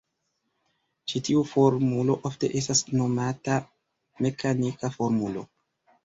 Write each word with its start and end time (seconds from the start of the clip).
Ĉi 1.11 1.19
tiu 1.25 1.41
formulo 1.49 2.15
ofte 2.29 2.49
estas 2.61 2.81
nomata 3.01 3.57
mekanika 4.27 4.91
formulo. 4.97 5.45